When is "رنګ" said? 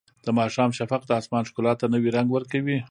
2.17-2.29